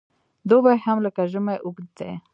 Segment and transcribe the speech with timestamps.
[0.49, 2.11] دوبی هم لکه ژمی اوږد دی.